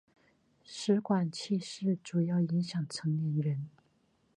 [0.63, 3.69] 食管憩室主要影响成年人。